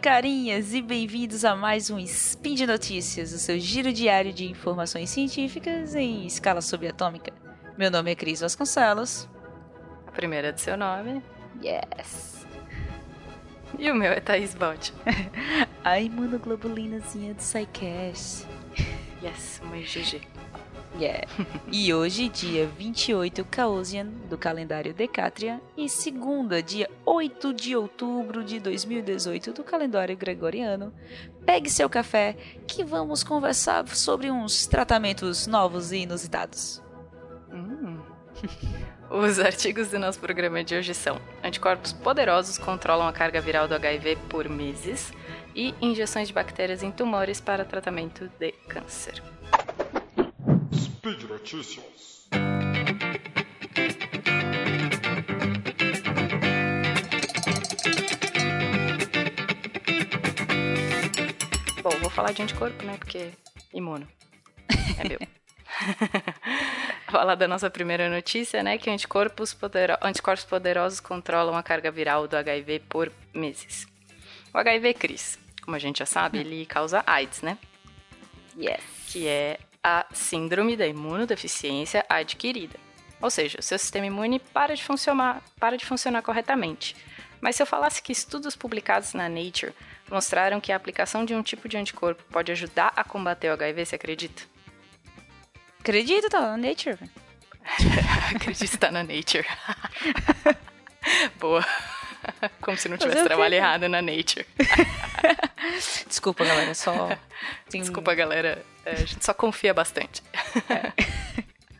carinhas, 0.00 0.72
e 0.72 0.80
bem-vindos 0.80 1.44
a 1.44 1.54
mais 1.54 1.90
um 1.90 1.98
Spin 1.98 2.54
de 2.54 2.66
Notícias, 2.66 3.34
o 3.34 3.38
seu 3.38 3.58
giro 3.58 3.92
diário 3.92 4.32
de 4.32 4.50
informações 4.50 5.10
científicas 5.10 5.94
em 5.94 6.26
escala 6.26 6.62
subatômica. 6.62 7.34
Meu 7.76 7.90
nome 7.90 8.10
é 8.10 8.14
Cris 8.14 8.40
Vasconcelos. 8.40 9.28
A 10.06 10.10
primeira 10.10 10.48
é 10.48 10.52
do 10.52 10.58
seu 10.58 10.74
nome. 10.74 11.22
Yes! 11.62 12.46
E 13.78 13.90
o 13.90 13.94
meu 13.94 14.10
é 14.10 14.20
Thaís 14.20 14.54
Bot. 14.54 14.94
a 15.84 16.00
imunoglobulinazinha 16.00 17.34
do 17.34 17.38
Psycast. 17.38 18.46
Yes, 19.22 19.60
uma 19.62 19.76
GG. 19.76 20.22
Yeah. 20.98 21.26
e 21.70 21.94
hoje, 21.94 22.28
dia 22.28 22.66
28 22.66 23.44
Caosian 23.44 24.06
do 24.28 24.36
calendário 24.36 24.92
Decátria 24.92 25.60
e 25.76 25.88
segunda, 25.88 26.62
dia 26.62 26.90
8 27.06 27.54
de 27.54 27.76
outubro 27.76 28.42
de 28.42 28.58
2018 28.58 29.52
do 29.52 29.62
calendário 29.62 30.16
gregoriano. 30.16 30.92
Pegue 31.46 31.70
seu 31.70 31.88
café 31.88 32.36
que 32.66 32.84
vamos 32.84 33.22
conversar 33.22 33.86
sobre 33.88 34.30
uns 34.30 34.66
tratamentos 34.66 35.46
novos 35.46 35.92
e 35.92 35.98
inusitados. 35.98 36.82
Hum. 37.52 37.98
Os 39.10 39.40
artigos 39.40 39.88
do 39.88 39.98
nosso 39.98 40.20
programa 40.20 40.62
de 40.62 40.76
hoje 40.76 40.94
são: 40.94 41.20
anticorpos 41.42 41.92
poderosos 41.92 42.58
controlam 42.58 43.08
a 43.08 43.12
carga 43.12 43.40
viral 43.40 43.66
do 43.66 43.74
HIV 43.74 44.16
por 44.28 44.48
meses 44.48 45.12
e 45.54 45.74
injeções 45.80 46.28
de 46.28 46.34
bactérias 46.34 46.82
em 46.82 46.92
tumores 46.92 47.40
para 47.40 47.64
tratamento 47.64 48.30
de 48.38 48.52
câncer. 48.68 49.20
Speed 51.00 51.22
Notícias. 51.22 52.28
Bom, 61.82 61.90
vou 62.02 62.10
falar 62.10 62.32
de 62.32 62.42
anticorpo, 62.42 62.84
né? 62.84 62.98
Porque 62.98 63.30
imuno. 63.72 64.06
É 64.98 65.08
meu. 65.08 65.18
falar 67.10 67.34
da 67.34 67.48
nossa 67.48 67.70
primeira 67.70 68.10
notícia, 68.10 68.62
né? 68.62 68.76
Que 68.76 68.90
anticorpos, 68.90 69.54
podero... 69.54 69.96
anticorpos 70.02 70.44
poderosos 70.44 71.00
controlam 71.00 71.56
a 71.56 71.62
carga 71.62 71.90
viral 71.90 72.28
do 72.28 72.36
HIV 72.36 72.80
por 72.80 73.10
meses. 73.32 73.86
O 74.52 74.58
HIV, 74.58 74.92
Cris, 74.92 75.38
como 75.62 75.74
a 75.74 75.78
gente 75.78 76.00
já 76.00 76.06
sabe, 76.06 76.40
ele 76.40 76.66
causa 76.66 77.02
AIDS, 77.06 77.40
né? 77.40 77.56
Yes. 78.54 78.82
Que 79.06 79.26
é 79.26 79.58
a 79.82 80.06
síndrome 80.12 80.76
da 80.76 80.86
imunodeficiência 80.86 82.04
adquirida. 82.08 82.78
Ou 83.20 83.30
seja, 83.30 83.58
o 83.58 83.62
seu 83.62 83.78
sistema 83.78 84.06
imune 84.06 84.38
para 84.38 84.74
de 84.74 84.82
funcionar, 84.82 85.42
para 85.58 85.76
de 85.76 85.84
funcionar 85.84 86.22
corretamente. 86.22 86.96
Mas 87.40 87.56
se 87.56 87.62
eu 87.62 87.66
falasse 87.66 88.02
que 88.02 88.12
estudos 88.12 88.54
publicados 88.54 89.14
na 89.14 89.28
Nature 89.28 89.74
mostraram 90.10 90.60
que 90.60 90.72
a 90.72 90.76
aplicação 90.76 91.24
de 91.24 91.34
um 91.34 91.42
tipo 91.42 91.68
de 91.68 91.76
anticorpo 91.76 92.22
pode 92.30 92.52
ajudar 92.52 92.92
a 92.96 93.04
combater 93.04 93.50
o 93.50 93.54
HIV, 93.54 93.86
você 93.86 93.94
acredita? 93.96 94.42
Acredito, 95.80 96.28
tá 96.28 96.40
na 96.40 96.56
Nature. 96.56 96.98
Acredito, 98.34 98.78
tá 98.78 98.90
na 98.90 99.02
Nature. 99.02 99.46
Boa. 101.38 101.64
Como 102.60 102.76
se 102.76 102.88
não 102.88 102.98
tivesse 102.98 103.24
trabalho 103.24 103.54
errado 103.54 103.88
na 103.88 104.02
Nature. 104.02 104.46
Desculpa, 106.06 106.44
galera, 106.44 106.74
só. 106.74 107.08
Tem... 107.68 107.80
Desculpa, 107.80 108.14
galera. 108.14 108.64
É, 108.84 108.92
a 108.92 109.04
gente 109.04 109.24
só 109.24 109.34
confia 109.34 109.72
bastante. 109.74 110.22
É. 110.68 110.92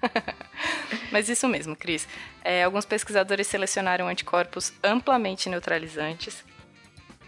Mas 1.10 1.28
isso 1.28 1.48
mesmo, 1.48 1.76
Cris. 1.76 2.06
É, 2.42 2.64
alguns 2.64 2.84
pesquisadores 2.84 3.46
selecionaram 3.46 4.08
anticorpos 4.08 4.72
amplamente 4.82 5.48
neutralizantes. 5.48 6.44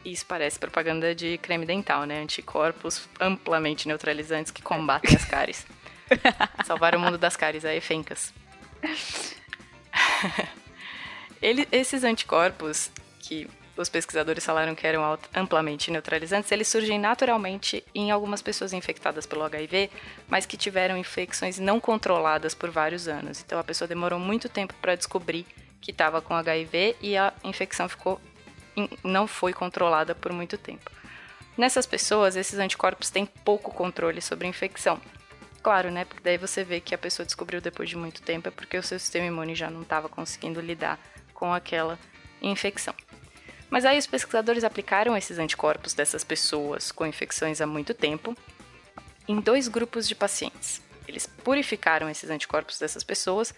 Isso 0.04 0.26
parece 0.26 0.58
propaganda 0.58 1.14
de 1.14 1.38
creme 1.38 1.64
dental, 1.64 2.04
né? 2.04 2.20
Anticorpos 2.20 3.08
amplamente 3.20 3.86
neutralizantes 3.86 4.50
que 4.50 4.62
combatem 4.62 5.14
as 5.14 5.24
cáries. 5.24 5.66
Salvar 6.64 6.94
o 6.94 7.00
mundo 7.00 7.18
das 7.18 7.36
cáries 7.36 7.64
aí, 7.64 7.80
fencas. 7.80 8.32
Ele, 11.40 11.66
esses 11.72 12.04
anticorpos 12.04 12.90
que 13.20 13.48
os 13.76 13.88
pesquisadores 13.88 14.44
falaram 14.44 14.74
que 14.74 14.86
eram 14.86 15.18
amplamente 15.34 15.90
neutralizantes, 15.90 16.52
eles 16.52 16.68
surgem 16.68 16.98
naturalmente 16.98 17.82
em 17.94 18.10
algumas 18.10 18.42
pessoas 18.42 18.72
infectadas 18.72 19.24
pelo 19.24 19.44
HIV, 19.44 19.90
mas 20.28 20.44
que 20.44 20.56
tiveram 20.56 20.96
infecções 20.96 21.58
não 21.58 21.80
controladas 21.80 22.54
por 22.54 22.70
vários 22.70 23.08
anos. 23.08 23.42
Então 23.44 23.58
a 23.58 23.64
pessoa 23.64 23.88
demorou 23.88 24.18
muito 24.18 24.48
tempo 24.48 24.74
para 24.80 24.94
descobrir 24.94 25.46
que 25.80 25.90
estava 25.90 26.20
com 26.20 26.34
HIV 26.34 26.96
e 27.00 27.16
a 27.16 27.32
infecção 27.42 27.88
ficou 27.88 28.20
não 29.04 29.26
foi 29.26 29.52
controlada 29.52 30.14
por 30.14 30.32
muito 30.32 30.56
tempo. 30.56 30.90
Nessas 31.56 31.84
pessoas, 31.84 32.36
esses 32.36 32.58
anticorpos 32.58 33.10
têm 33.10 33.26
pouco 33.26 33.72
controle 33.72 34.22
sobre 34.22 34.46
a 34.46 34.50
infecção. 34.50 34.98
Claro, 35.62 35.90
né? 35.90 36.04
Porque 36.04 36.22
daí 36.22 36.38
você 36.38 36.64
vê 36.64 36.80
que 36.80 36.94
a 36.94 36.98
pessoa 36.98 37.26
descobriu 37.26 37.60
depois 37.60 37.88
de 37.88 37.96
muito 37.96 38.22
tempo 38.22 38.48
é 38.48 38.50
porque 38.50 38.76
o 38.76 38.82
seu 38.82 38.98
sistema 38.98 39.26
imune 39.26 39.54
já 39.54 39.70
não 39.70 39.82
estava 39.82 40.08
conseguindo 40.08 40.60
lidar 40.60 40.98
com 41.34 41.52
aquela 41.52 41.98
infecção. 42.40 42.94
Mas 43.72 43.86
aí 43.86 43.96
os 43.96 44.06
pesquisadores 44.06 44.64
aplicaram 44.64 45.16
esses 45.16 45.38
anticorpos 45.38 45.94
dessas 45.94 46.22
pessoas 46.22 46.92
com 46.92 47.06
infecções 47.06 47.58
há 47.58 47.66
muito 47.66 47.94
tempo 47.94 48.36
em 49.26 49.40
dois 49.40 49.66
grupos 49.66 50.06
de 50.06 50.14
pacientes. 50.14 50.82
Eles 51.08 51.26
purificaram 51.26 52.06
esses 52.10 52.28
anticorpos 52.28 52.78
dessas 52.78 53.02
pessoas 53.02 53.54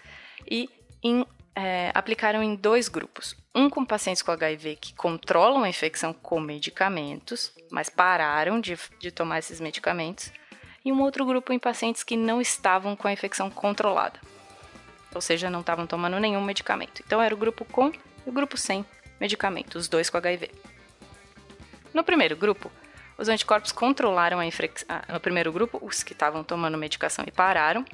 e 0.48 0.70
em, 1.02 1.26
é, 1.56 1.90
aplicaram 1.92 2.44
em 2.44 2.54
dois 2.54 2.88
grupos. 2.88 3.34
Um 3.52 3.68
com 3.68 3.84
pacientes 3.84 4.22
com 4.22 4.30
HIV 4.30 4.76
que 4.76 4.94
controlam 4.94 5.64
a 5.64 5.68
infecção 5.68 6.12
com 6.12 6.38
medicamentos, 6.38 7.50
mas 7.68 7.88
pararam 7.88 8.60
de, 8.60 8.78
de 9.00 9.10
tomar 9.10 9.40
esses 9.40 9.58
medicamentos, 9.58 10.32
e 10.84 10.92
um 10.92 11.02
outro 11.02 11.26
grupo 11.26 11.52
em 11.52 11.58
pacientes 11.58 12.04
que 12.04 12.16
não 12.16 12.40
estavam 12.40 12.94
com 12.94 13.08
a 13.08 13.12
infecção 13.12 13.50
controlada, 13.50 14.20
ou 15.12 15.20
seja, 15.20 15.50
não 15.50 15.60
estavam 15.60 15.88
tomando 15.88 16.20
nenhum 16.20 16.40
medicamento. 16.40 17.02
Então 17.04 17.20
era 17.20 17.34
o 17.34 17.38
grupo 17.38 17.64
com 17.64 17.88
e 17.88 18.28
o 18.30 18.32
grupo 18.32 18.56
sem 18.56 18.86
medicamento, 19.24 19.76
os 19.76 19.88
dois 19.88 20.10
com 20.10 20.18
HIV. 20.18 20.50
No 21.94 22.04
primeiro 22.04 22.36
grupo, 22.36 22.70
os 23.16 23.28
anticorpos 23.28 23.72
controlaram 23.72 24.38
a 24.38 24.44
infecção. 24.44 24.86
Ah, 24.88 25.14
no 25.14 25.20
primeiro 25.20 25.50
grupo, 25.50 25.78
os 25.80 26.02
que 26.02 26.12
estavam 26.12 26.44
tomando 26.44 26.76
medicação 26.76 27.24
e 27.26 27.30
pararam. 27.30 27.84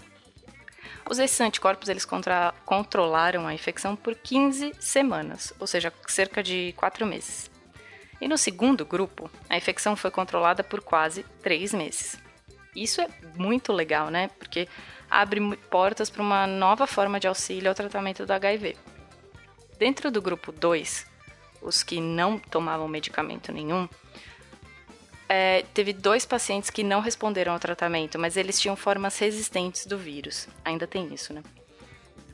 Os 1.08 1.18
esses 1.18 1.40
anticorpos 1.40 1.88
eles 1.88 2.04
contra, 2.04 2.52
controlaram 2.64 3.46
a 3.46 3.54
infecção 3.54 3.94
por 3.94 4.14
15 4.14 4.72
semanas, 4.80 5.52
ou 5.58 5.66
seja, 5.66 5.92
cerca 6.08 6.42
de 6.42 6.72
4 6.76 7.06
meses. 7.06 7.50
E 8.20 8.26
no 8.26 8.36
segundo 8.36 8.84
grupo, 8.84 9.30
a 9.48 9.56
infecção 9.56 9.94
foi 9.96 10.10
controlada 10.10 10.64
por 10.64 10.80
quase 10.80 11.22
3 11.42 11.74
meses. 11.74 12.18
Isso 12.74 13.00
é 13.00 13.08
muito 13.36 13.72
legal, 13.72 14.10
né? 14.10 14.28
Porque 14.38 14.68
abre 15.08 15.40
portas 15.70 16.10
para 16.10 16.22
uma 16.22 16.46
nova 16.46 16.86
forma 16.86 17.20
de 17.20 17.28
auxílio 17.28 17.68
ao 17.68 17.74
tratamento 17.74 18.26
do 18.26 18.32
HIV. 18.32 18.76
Dentro 19.78 20.10
do 20.10 20.20
grupo 20.20 20.52
2, 20.52 21.09
os 21.62 21.82
que 21.82 22.00
não 22.00 22.38
tomavam 22.38 22.88
medicamento 22.88 23.52
nenhum, 23.52 23.88
é, 25.28 25.64
teve 25.72 25.92
dois 25.92 26.26
pacientes 26.26 26.70
que 26.70 26.82
não 26.82 27.00
responderam 27.00 27.52
ao 27.52 27.60
tratamento, 27.60 28.18
mas 28.18 28.36
eles 28.36 28.60
tinham 28.60 28.74
formas 28.74 29.16
resistentes 29.16 29.86
do 29.86 29.96
vírus. 29.96 30.48
Ainda 30.64 30.88
tem 30.88 31.14
isso, 31.14 31.32
né? 31.32 31.42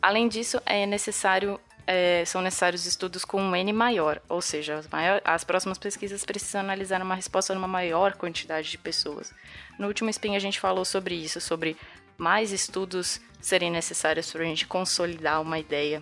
Além 0.00 0.28
disso, 0.28 0.62
é 0.64 0.86
necessário, 0.86 1.60
é, 1.86 2.24
são 2.24 2.40
necessários 2.40 2.86
estudos 2.86 3.22
com 3.22 3.42
um 3.42 3.54
N 3.54 3.70
maior, 3.72 4.22
ou 4.28 4.40
seja, 4.40 4.76
as, 4.76 4.88
maior, 4.88 5.20
as 5.24 5.44
próximas 5.44 5.76
pesquisas 5.76 6.24
precisam 6.24 6.62
analisar 6.62 7.02
uma 7.02 7.14
resposta 7.14 7.54
numa 7.54 7.68
maior 7.68 8.14
quantidade 8.14 8.70
de 8.70 8.78
pessoas. 8.78 9.30
No 9.78 9.88
último 9.88 10.08
spin 10.08 10.34
a 10.34 10.38
gente 10.38 10.58
falou 10.58 10.84
sobre 10.84 11.14
isso, 11.14 11.38
sobre 11.38 11.76
mais 12.16 12.50
estudos 12.50 13.20
serem 13.42 13.70
necessários 13.70 14.32
para 14.32 14.42
a 14.42 14.46
gente 14.46 14.66
consolidar 14.66 15.42
uma 15.42 15.58
ideia 15.58 16.00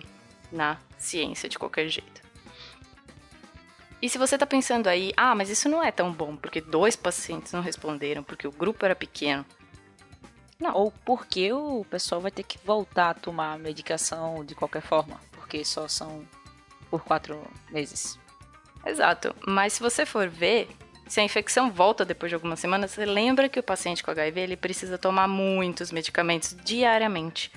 na 0.49 0.77
ciência 0.97 1.49
de 1.49 1.59
qualquer 1.59 1.89
jeito. 1.89 2.21
E 4.01 4.09
se 4.09 4.17
você 4.17 4.35
está 4.35 4.45
pensando 4.45 4.87
aí, 4.87 5.13
ah, 5.15 5.33
mas 5.33 5.49
isso 5.49 5.69
não 5.69 5.83
é 5.83 5.91
tão 5.91 6.11
bom, 6.11 6.35
porque 6.35 6.61
dois 6.61 6.95
pacientes 6.95 7.53
não 7.53 7.61
responderam, 7.61 8.23
porque 8.23 8.47
o 8.47 8.51
grupo 8.51 8.85
era 8.85 8.95
pequeno. 8.95 9.45
Não, 10.59 10.73
ou 10.73 10.91
porque 10.91 11.51
o 11.51 11.85
pessoal 11.89 12.21
vai 12.21 12.31
ter 12.31 12.43
que 12.43 12.57
voltar 12.63 13.09
a 13.09 13.13
tomar 13.13 13.53
a 13.53 13.57
medicação 13.57 14.43
de 14.45 14.55
qualquer 14.55 14.81
forma, 14.81 15.19
porque 15.31 15.65
só 15.65 15.87
são 15.87 16.25
por 16.89 17.03
quatro 17.03 17.41
meses. 17.69 18.17
Exato, 18.85 19.35
mas 19.45 19.73
se 19.73 19.81
você 19.81 20.05
for 20.05 20.29
ver, 20.29 20.69
se 21.07 21.19
a 21.19 21.23
infecção 21.23 21.71
volta 21.71 22.05
depois 22.05 22.29
de 22.29 22.35
algumas 22.35 22.59
semanas, 22.59 22.91
você 22.91 23.05
lembra 23.05 23.49
que 23.49 23.59
o 23.59 23.63
paciente 23.63 24.03
com 24.03 24.11
HIV 24.11 24.39
ele 24.39 24.57
precisa 24.57 24.97
tomar 24.97 25.27
muitos 25.27 25.91
medicamentos 25.91 26.55
diariamente. 26.63 27.51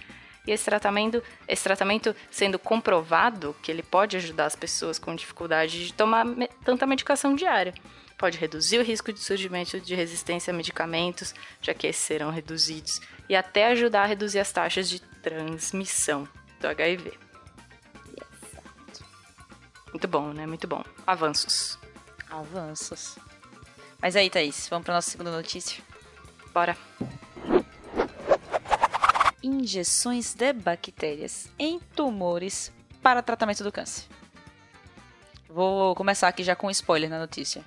E 0.48 0.50
esse 0.50 0.64
tratamento, 0.64 1.22
esse 1.46 1.62
tratamento 1.62 2.16
sendo 2.30 2.58
comprovado 2.58 3.54
que 3.62 3.70
ele 3.70 3.82
pode 3.82 4.16
ajudar 4.16 4.46
as 4.46 4.56
pessoas 4.56 4.98
com 4.98 5.14
dificuldade 5.14 5.88
de 5.88 5.92
tomar 5.92 6.24
me 6.24 6.48
tanta 6.64 6.86
medicação 6.86 7.34
diária. 7.34 7.74
Pode 8.16 8.38
reduzir 8.38 8.78
o 8.78 8.82
risco 8.82 9.12
de 9.12 9.20
surgimento 9.20 9.78
de 9.78 9.94
resistência 9.94 10.50
a 10.50 10.56
medicamentos, 10.56 11.34
já 11.60 11.74
que 11.74 11.86
esses 11.86 12.02
serão 12.02 12.30
reduzidos, 12.30 12.98
e 13.28 13.36
até 13.36 13.66
ajudar 13.66 14.04
a 14.04 14.06
reduzir 14.06 14.38
as 14.38 14.50
taxas 14.50 14.88
de 14.88 15.00
transmissão 15.22 16.26
do 16.58 16.66
HIV. 16.66 17.12
Muito 19.90 20.08
bom, 20.08 20.32
né? 20.32 20.46
Muito 20.46 20.66
bom. 20.66 20.82
Avanços. 21.06 21.78
Avanços. 22.30 23.18
Mas 24.00 24.16
aí, 24.16 24.30
Thaís, 24.30 24.66
vamos 24.70 24.86
para 24.86 24.94
nossa 24.94 25.10
segunda 25.10 25.30
notícia? 25.30 25.84
Bora. 26.54 26.74
Injeções 29.42 30.34
de 30.34 30.52
bactérias 30.52 31.48
em 31.58 31.78
tumores 31.78 32.72
para 33.02 33.22
tratamento 33.22 33.62
do 33.62 33.70
câncer. 33.70 34.04
Vou 35.48 35.94
começar 35.94 36.28
aqui 36.28 36.42
já 36.42 36.54
com 36.54 36.66
um 36.66 36.70
spoiler 36.70 37.08
na 37.08 37.18
notícia. 37.18 37.64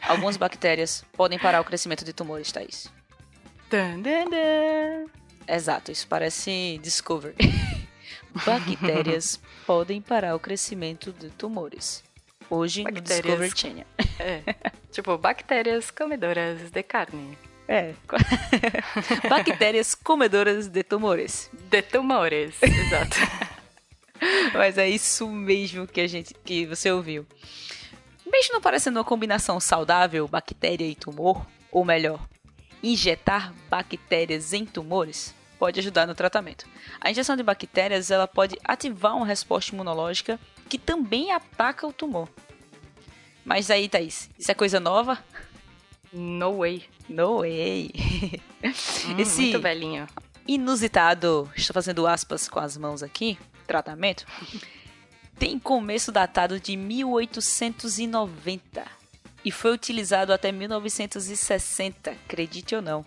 Algumas 0.00 0.36
bactérias 0.36 1.04
podem 1.12 1.38
parar 1.38 1.60
o 1.60 1.64
crescimento 1.64 2.04
de 2.04 2.12
tumores, 2.12 2.50
Thaís. 2.50 2.90
Dun, 3.70 4.02
dun, 4.02 4.30
dun. 4.30 5.10
Exato, 5.46 5.92
isso 5.92 6.06
parece 6.08 6.78
Discovery. 6.82 7.36
Bactérias 8.46 9.38
podem 9.66 10.00
parar 10.00 10.34
o 10.34 10.40
crescimento 10.40 11.12
de 11.12 11.28
tumores. 11.30 12.02
Hoje 12.48 12.82
no 12.82 12.92
Bactérias. 12.92 13.22
Discovery 13.22 13.52
Channel. 13.56 13.86
É. 14.18 14.42
tipo, 14.90 15.16
bactérias 15.18 15.90
comedoras 15.90 16.70
de 16.70 16.82
carne. 16.82 17.36
É. 17.72 17.94
Bactérias 19.30 19.94
comedoras 19.94 20.68
de 20.68 20.82
tumores. 20.82 21.48
De 21.70 21.80
tumores. 21.80 22.62
Exato. 22.62 23.16
Mas 24.52 24.76
é 24.76 24.86
isso 24.90 25.26
mesmo 25.26 25.86
que 25.86 26.02
a 26.02 26.06
gente 26.06 26.34
que 26.44 26.66
você 26.66 26.92
ouviu. 26.92 27.26
Mesmo 28.30 28.52
não 28.52 28.60
parecendo 28.60 28.98
uma 28.98 29.04
combinação 29.06 29.58
saudável, 29.58 30.28
bactéria 30.28 30.84
e 30.84 30.94
tumor, 30.94 31.46
ou 31.70 31.82
melhor, 31.82 32.28
injetar 32.82 33.54
bactérias 33.70 34.52
em 34.52 34.66
tumores 34.66 35.34
pode 35.58 35.80
ajudar 35.80 36.06
no 36.06 36.14
tratamento. 36.14 36.66
A 37.00 37.10
injeção 37.10 37.36
de 37.36 37.42
bactérias 37.42 38.10
ela 38.10 38.28
pode 38.28 38.58
ativar 38.64 39.16
uma 39.16 39.24
resposta 39.24 39.72
imunológica 39.72 40.38
que 40.68 40.76
também 40.76 41.32
ataca 41.32 41.86
o 41.86 41.92
tumor. 41.92 42.28
Mas 43.42 43.70
aí, 43.70 43.88
Thaís, 43.88 44.28
isso 44.38 44.50
é 44.50 44.54
coisa 44.54 44.78
nova? 44.78 45.24
No 46.12 46.58
way. 46.58 46.84
No 47.08 47.38
way. 47.40 47.90
Hum, 48.62 49.14
Esse- 49.18 49.40
Muito 49.42 49.60
velhinho. 49.60 50.06
inusitado, 50.46 51.50
estou 51.56 51.74
fazendo 51.74 52.06
aspas 52.06 52.48
com 52.48 52.60
as 52.60 52.76
mãos 52.76 53.02
aqui, 53.02 53.38
tratamento, 53.66 54.26
tem 55.38 55.58
começo 55.58 56.12
datado 56.12 56.60
de 56.60 56.76
1890 56.76 58.84
e 59.44 59.50
foi 59.50 59.72
utilizado 59.72 60.32
até 60.32 60.52
1960, 60.52 62.10
acredite 62.10 62.74
ou 62.76 62.82
não. 62.82 63.04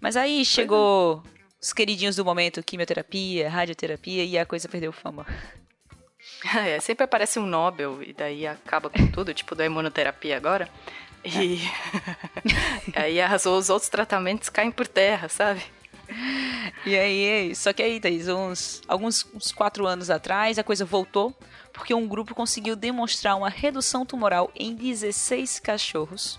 Mas 0.00 0.16
aí 0.16 0.44
chegou 0.44 1.22
os 1.62 1.72
queridinhos 1.72 2.16
do 2.16 2.24
momento, 2.24 2.62
quimioterapia, 2.62 3.48
radioterapia 3.48 4.24
e 4.24 4.36
a 4.38 4.44
coisa 4.46 4.68
perdeu 4.68 4.92
fama. 4.92 5.26
É, 6.56 6.78
sempre 6.80 7.04
aparece 7.04 7.38
um 7.38 7.46
Nobel 7.46 8.02
e 8.02 8.12
daí 8.12 8.46
acaba 8.46 8.90
com 8.90 9.06
tudo, 9.08 9.32
tipo 9.32 9.54
da 9.54 9.64
imunoterapia 9.64 10.36
agora. 10.36 10.68
E 11.24 11.60
aí 12.94 13.20
as- 13.20 13.46
os 13.46 13.68
outros 13.70 13.88
tratamentos 13.88 14.48
caem 14.48 14.70
por 14.70 14.86
terra, 14.86 15.28
sabe? 15.28 15.62
E 16.84 16.96
aí, 16.96 17.54
só 17.54 17.72
que 17.72 17.82
aí, 17.82 17.98
Thaís, 18.00 18.28
uns, 18.28 18.80
alguns 18.86 19.26
uns 19.34 19.50
quatro 19.50 19.86
anos 19.86 20.08
atrás, 20.08 20.56
a 20.58 20.62
coisa 20.62 20.84
voltou, 20.84 21.36
porque 21.72 21.92
um 21.92 22.06
grupo 22.06 22.32
conseguiu 22.34 22.76
demonstrar 22.76 23.36
uma 23.36 23.48
redução 23.48 24.06
tumoral 24.06 24.50
em 24.54 24.72
16 24.74 25.58
cachorros, 25.58 26.38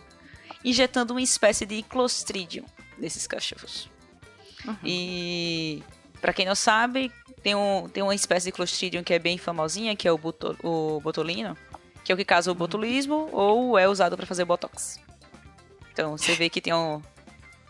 injetando 0.64 1.14
uma 1.14 1.22
espécie 1.22 1.66
de 1.66 1.84
Clostridium 1.84 2.64
nesses 2.98 3.28
cachorros. 3.28 3.90
E, 4.84 5.84
pra 6.22 6.32
quem 6.34 6.46
não 6.46 6.56
sabe, 6.56 7.12
tem, 7.44 7.54
um, 7.54 7.88
tem 7.90 8.02
uma 8.04 8.16
espécie 8.16 8.46
de 8.48 8.52
Clostridium 8.54 9.04
que 9.04 9.14
é 9.14 9.20
bem 9.20 9.38
famosinha, 9.38 9.96
que 9.98 10.08
é 10.08 10.12
o, 10.12 10.18
boto, 10.18 10.58
o 10.64 11.00
botulino, 11.02 11.58
que 12.08 12.12
é 12.14 12.16
o 12.16 12.18
que 12.18 12.24
causa 12.24 12.50
o 12.50 12.56
botulismo 12.56 13.28
ou 13.34 13.78
é 13.78 13.86
usado 13.86 14.16
pra 14.16 14.26
fazer 14.26 14.46
botox. 14.46 14.98
Então, 15.92 16.18
você 16.18 16.36
vê 16.36 16.50
que 16.50 16.62
tem 16.62 16.72
uma 16.72 17.02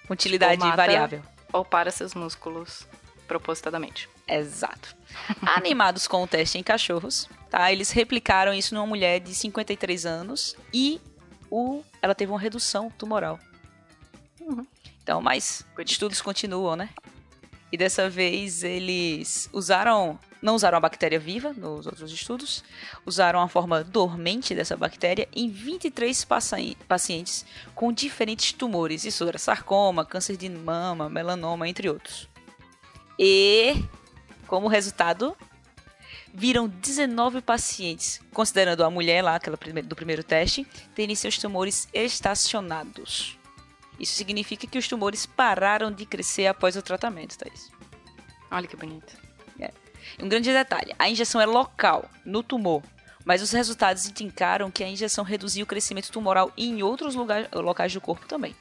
utilidade 0.08 0.60
mata- 0.60 0.76
variável. 0.76 1.24
Ou 1.52 1.66
para 1.66 1.90
seus 1.90 2.14
músculos 2.14 2.88
propositadamente. 3.28 4.08
Exato. 4.28 4.96
Animados 5.42 6.08
com 6.08 6.22
o 6.22 6.28
teste 6.28 6.60
em 6.60 6.62
cachorros, 6.62 7.28
tá? 7.50 7.72
Eles 7.72 7.90
replicaram 7.90 8.54
isso 8.54 8.76
numa 8.76 8.86
mulher 8.86 9.20
de 9.20 9.34
53 9.34 10.06
anos 10.06 10.56
e 10.72 11.02
o, 11.50 11.82
ela 12.00 12.14
teve 12.14 12.32
uma 12.32 12.40
redução 12.40 12.92
tumoral. 12.92 13.40
Uhum. 14.40 14.68
Então, 15.02 15.20
mas 15.20 15.66
estudos 15.84 16.22
continuam, 16.22 16.76
né? 16.76 16.90
E 17.72 17.78
dessa 17.78 18.10
vez 18.10 18.64
eles 18.64 19.50
usaram, 19.52 20.18
não 20.42 20.56
usaram 20.56 20.78
a 20.78 20.82
bactéria 20.82 21.20
viva 21.20 21.52
nos 21.52 21.86
outros 21.86 22.12
estudos, 22.12 22.64
usaram 23.06 23.42
a 23.42 23.48
forma 23.50 23.84
dormente 23.84 24.56
dessa 24.56 24.78
bactéria 24.78 25.28
em 25.36 25.50
23 25.50 26.24
paci- 26.24 26.78
pacientes 26.88 27.46
com 27.76 27.92
diferentes 27.92 28.54
tumores. 28.54 29.04
Isso 29.04 29.28
era 29.28 29.38
sarcoma, 29.38 30.06
câncer 30.06 30.38
de 30.38 30.48
mama, 30.48 31.10
melanoma, 31.10 31.68
entre 31.68 31.90
outros. 31.90 32.30
E, 33.20 33.84
como 34.48 34.68
resultado, 34.70 35.36
viram 36.34 36.70
19 36.70 37.42
pacientes, 37.42 38.22
considerando 38.32 38.84
a 38.84 38.90
mulher 38.90 39.22
lá, 39.24 39.36
aquela 39.36 39.58
do 39.84 39.96
primeiro 39.96 40.24
teste, 40.24 40.66
terem 40.96 41.16
seus 41.16 41.38
tumores 41.38 41.90
estacionados. 41.94 43.38
Isso 44.00 44.14
significa 44.14 44.68
que 44.68 44.78
os 44.78 44.88
tumores 44.88 45.26
pararam 45.26 45.92
de 45.92 46.06
crescer 46.06 46.48
após 46.48 46.76
o 46.76 46.82
tratamento, 46.82 47.38
Thaís. 47.38 47.72
Olha 48.52 48.68
que 48.68 48.76
bonito. 48.76 49.18
E 50.20 50.24
Um 50.24 50.30
grande 50.30 50.52
detalhe: 50.54 50.94
a 50.98 51.10
injeção 51.10 51.42
é 51.42 51.46
local, 51.46 52.10
no 52.24 52.42
tumor, 52.44 52.82
mas 53.26 53.42
os 53.42 53.52
resultados 53.52 54.06
indicaram 54.08 54.72
que 54.72 54.84
a 54.84 54.88
injeção 54.88 55.24
reduziu 55.24 55.64
o 55.64 55.68
crescimento 55.68 56.12
tumoral 56.12 56.52
em 56.58 56.82
outros 56.82 57.14
lugar- 57.16 57.50
locais 57.54 57.94
do 57.94 58.00
corpo 58.00 58.26
também. 58.26 58.56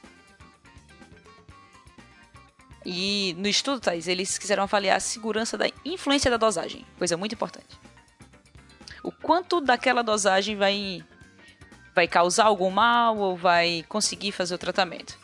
E 2.85 3.35
no 3.37 3.47
estudo, 3.47 3.81
Thais, 3.81 4.07
eles 4.07 4.37
quiseram 4.37 4.63
avaliar 4.63 4.97
a 4.97 5.01
segurança 5.01 5.57
da 5.57 5.65
influência 5.83 6.31
da 6.31 6.37
dosagem, 6.37 6.85
coisa 6.97 7.17
muito 7.17 7.33
importante. 7.33 7.77
O 9.03 9.11
quanto 9.11 9.59
daquela 9.59 10.01
dosagem 10.01 10.55
vai, 10.55 11.03
vai 11.93 12.07
causar 12.07 12.45
algum 12.45 12.69
mal 12.69 13.17
ou 13.17 13.35
vai 13.35 13.83
conseguir 13.89 14.31
fazer 14.31 14.55
o 14.55 14.57
tratamento. 14.57 15.17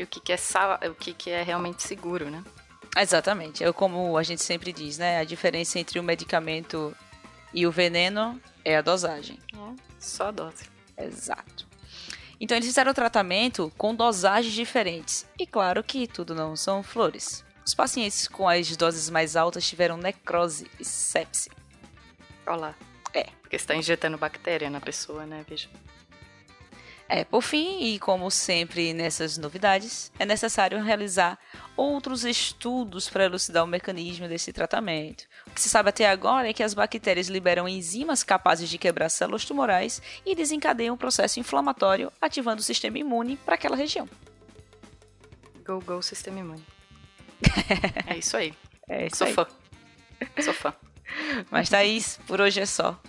E 0.00 0.02
o 0.02 0.06
que, 0.06 0.18
que 0.18 0.32
é 0.32 0.36
sal... 0.38 0.78
o 0.82 0.94
que, 0.94 1.12
que 1.12 1.28
é 1.28 1.42
realmente 1.42 1.82
seguro, 1.82 2.30
né? 2.30 2.42
Exatamente. 2.96 3.62
É 3.62 3.70
como 3.70 4.16
a 4.16 4.22
gente 4.22 4.42
sempre 4.42 4.72
diz, 4.72 4.96
né? 4.96 5.18
A 5.18 5.24
diferença 5.24 5.78
entre 5.78 5.98
o 5.98 6.02
medicamento 6.02 6.96
e 7.52 7.66
o 7.66 7.70
veneno 7.70 8.40
é 8.64 8.78
a 8.78 8.80
dosagem. 8.80 9.38
Só 9.98 10.28
a 10.28 10.30
dose. 10.30 10.64
Exato. 10.96 11.68
Então 12.40 12.56
eles 12.56 12.66
fizeram 12.66 12.92
o 12.92 12.94
tratamento 12.94 13.70
com 13.76 13.94
dosagens 13.94 14.54
diferentes. 14.54 15.26
E 15.38 15.46
claro 15.46 15.84
que 15.84 16.06
tudo 16.06 16.34
não 16.34 16.56
são 16.56 16.82
flores. 16.82 17.44
Os 17.64 17.74
pacientes 17.74 18.26
com 18.26 18.48
as 18.48 18.74
doses 18.78 19.10
mais 19.10 19.36
altas 19.36 19.68
tiveram 19.68 19.98
necrose 19.98 20.66
e 20.80 20.84
sepse. 20.84 21.50
Olha 22.46 22.56
lá. 22.56 22.74
É. 23.12 23.24
Porque 23.42 23.58
você 23.58 23.66
tá 23.66 23.76
injetando 23.76 24.16
bactéria 24.16 24.70
na 24.70 24.80
pessoa, 24.80 25.26
né? 25.26 25.44
Veja. 25.46 25.68
É, 27.12 27.24
por 27.24 27.42
fim, 27.42 27.82
e 27.82 27.98
como 27.98 28.30
sempre 28.30 28.94
nessas 28.94 29.36
novidades, 29.36 30.12
é 30.16 30.24
necessário 30.24 30.80
realizar 30.80 31.36
outros 31.76 32.24
estudos 32.24 33.10
para 33.10 33.24
elucidar 33.24 33.64
o 33.64 33.66
mecanismo 33.66 34.28
desse 34.28 34.52
tratamento. 34.52 35.24
O 35.48 35.50
que 35.50 35.60
se 35.60 35.68
sabe 35.68 35.88
até 35.88 36.08
agora 36.08 36.48
é 36.48 36.52
que 36.52 36.62
as 36.62 36.72
bactérias 36.72 37.26
liberam 37.26 37.68
enzimas 37.68 38.22
capazes 38.22 38.70
de 38.70 38.78
quebrar 38.78 39.08
células 39.08 39.44
tumorais 39.44 40.00
e 40.24 40.36
desencadeiam 40.36 40.94
um 40.94 40.96
processo 40.96 41.40
inflamatório, 41.40 42.12
ativando 42.20 42.60
o 42.60 42.64
sistema 42.64 42.96
imune 42.96 43.36
para 43.38 43.56
aquela 43.56 43.74
região. 43.74 44.08
Go, 45.66 45.80
go, 45.80 46.00
sistema 46.00 46.38
imune. 46.38 46.64
é 48.06 48.18
isso 48.18 48.36
aí. 48.36 48.54
É 48.88 49.08
isso 49.08 49.16
Sou 49.16 49.26
aí. 49.26 49.34
fã. 49.34 49.46
Sou 50.44 50.54
fã. 50.54 50.72
Mas 51.50 51.68
Thaís, 51.68 52.20
por 52.24 52.40
hoje 52.40 52.60
é 52.60 52.66
só. 52.66 53.00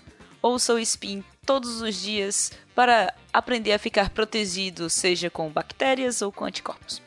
Ouça 0.42 0.74
o 0.74 0.80
Spin 0.80 1.24
todos 1.46 1.82
os 1.82 2.02
dias 2.02 2.52
para 2.74 3.14
aprender 3.32 3.74
a 3.74 3.80
ficar 3.80 4.10
protegido, 4.10 4.90
seja 4.90 5.30
com 5.30 5.50
bactérias 5.50 6.22
ou 6.22 6.32
com 6.32 6.46
anticorpos. 6.46 7.02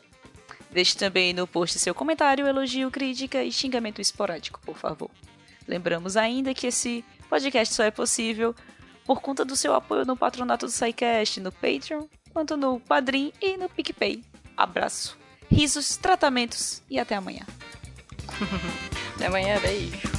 Deixe 0.71 0.97
também 0.97 1.33
no 1.33 1.47
post 1.47 1.79
seu 1.79 1.93
comentário, 1.93 2.47
elogio, 2.47 2.91
crítica 2.91 3.43
e 3.43 3.51
xingamento 3.51 4.01
esporádico, 4.01 4.59
por 4.61 4.77
favor. 4.77 5.09
Lembramos 5.67 6.15
ainda 6.15 6.53
que 6.53 6.67
esse 6.67 7.03
podcast 7.29 7.73
só 7.73 7.83
é 7.83 7.91
possível 7.91 8.55
por 9.05 9.21
conta 9.21 9.45
do 9.45 9.55
seu 9.55 9.73
apoio 9.73 10.05
no 10.05 10.17
patronato 10.17 10.65
do 10.65 10.71
SciCast, 10.71 11.39
no 11.39 11.51
Patreon, 11.51 12.05
quanto 12.31 12.57
no 12.57 12.79
Padrim 12.79 13.31
e 13.41 13.57
no 13.57 13.69
PicPay. 13.69 14.23
Abraço, 14.57 15.17
risos, 15.49 15.97
tratamentos 15.97 16.81
e 16.89 16.99
até 16.99 17.15
amanhã. 17.15 17.45
Até 19.15 19.27
amanhã, 19.27 19.57
beijo. 19.61 20.14